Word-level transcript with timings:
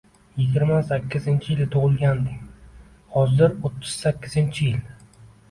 Yigirma 0.37 0.77
sakkizinchi 0.91 1.51
yili 1.51 1.67
tugʻilganding. 1.75 2.41
Hozir 3.19 3.55
oʻttiz 3.71 3.93
sakkizinchi 4.07 4.69
yil. 4.73 5.07